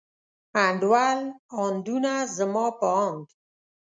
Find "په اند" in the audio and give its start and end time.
2.79-3.25